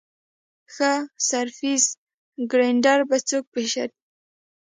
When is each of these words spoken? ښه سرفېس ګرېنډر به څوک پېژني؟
ښه 0.73 0.91
سرفېس 1.29 1.85
ګرېنډر 2.51 2.99
به 3.09 3.17
څوک 3.27 3.45
پېژني؟ 3.53 3.91